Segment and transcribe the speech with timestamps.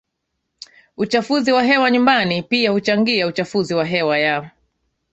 [0.97, 4.51] Uchafuzi wa hewa nyumbani pia huchangia uchafuzi wa hewa ya